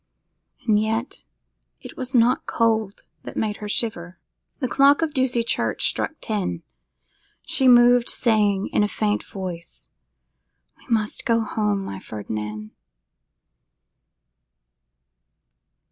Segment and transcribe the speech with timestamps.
[0.67, 1.25] And yet
[1.79, 4.17] it was not cold that made her shiver.
[4.57, 6.63] The clock of Ducie Church struck ten.
[7.43, 9.89] She moved, saying, in a faint voice,
[10.79, 12.71] 'We must go home, my Ferdinand!